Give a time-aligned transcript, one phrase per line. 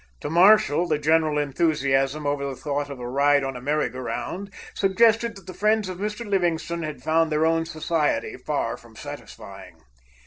[0.21, 3.99] To Marshall the general enthusiasm over the thought of a ride on a merry go
[3.99, 6.25] round suggested that the friends of Mr.
[6.27, 9.83] Livingstone had found their own society far from satisfying.